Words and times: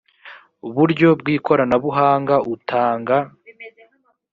buryo 0.75 1.07
bw 1.19 1.25
ikoranabuhanga 1.35 2.35
utanga 2.53 3.15